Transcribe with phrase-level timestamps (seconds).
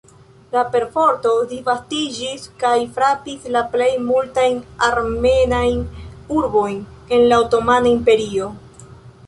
[0.53, 4.57] La perforto disvastiĝis kaj frapis la plej multajn
[4.89, 5.87] armenajn
[6.41, 6.83] urbojn
[7.19, 8.53] en la Otomana Imperio.